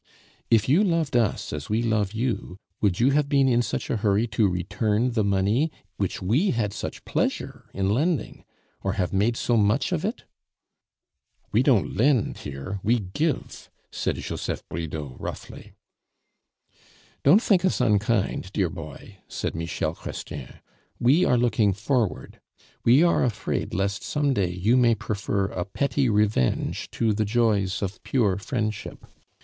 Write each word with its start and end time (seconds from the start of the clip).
"If 0.49 0.67
you 0.67 0.83
loved 0.83 1.15
us 1.15 1.53
as 1.53 1.69
we 1.69 1.83
love 1.83 2.11
you, 2.11 2.57
would 2.81 2.99
you 2.99 3.11
have 3.11 3.29
been 3.29 3.47
in 3.47 3.61
such 3.61 3.87
a 3.87 3.97
hurry 3.97 4.25
to 4.29 4.47
return 4.47 5.11
the 5.11 5.23
money 5.23 5.71
which 5.97 6.23
we 6.23 6.49
had 6.49 6.73
such 6.73 7.05
pleasure 7.05 7.69
in 7.71 7.91
lending? 7.91 8.43
or 8.81 8.93
have 8.93 9.13
made 9.13 9.37
so 9.37 9.55
much 9.55 9.91
of 9.91 10.03
it?" 10.03 10.23
"We 11.51 11.61
don't 11.61 11.95
lend 11.95 12.37
here; 12.39 12.79
we 12.81 12.97
give," 12.97 13.69
said 13.91 14.15
Joseph 14.15 14.63
Bridau 14.69 15.17
roughly. 15.19 15.73
"Don't 17.21 17.43
think 17.43 17.63
us 17.63 17.79
unkind, 17.79 18.51
dear 18.53 18.69
boy," 18.69 19.19
said 19.27 19.53
Michel 19.53 19.93
Chrestien; 19.93 20.61
"we 20.99 21.25
are 21.25 21.37
looking 21.37 21.73
forward. 21.73 22.41
We 22.83 23.03
are 23.03 23.23
afraid 23.23 23.71
lest 23.71 24.01
some 24.01 24.33
day 24.33 24.49
you 24.49 24.77
may 24.77 24.95
prefer 24.95 25.45
a 25.45 25.63
petty 25.63 26.09
revenge 26.09 26.89
to 26.93 27.13
the 27.13 27.23
joys 27.25 27.83
of 27.83 28.01
pure 28.01 28.37
friendship. 28.39 29.05